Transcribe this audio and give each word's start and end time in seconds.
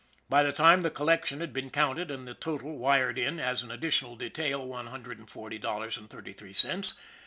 By 0.29 0.41
this 0.41 0.55
time 0.57 0.81
the 0.81 0.89
collection 0.89 1.41
had 1.41 1.53
been 1.53 1.69
counted, 1.69 2.09
and 2.09 2.27
the 2.27 2.33
total 2.33 2.75
wired 2.75 3.19
in, 3.19 3.39
as 3.39 3.61
an 3.61 3.69
additional 3.69 4.15
detail 4.15 4.67
one 4.67 4.87
hundred 4.87 5.19
and 5.19 5.29
forty 5.29 5.59
dollars 5.59 5.95
and 5.95 6.09
thirty 6.09 6.33
three 6.33 6.53
cents. 6.53 6.95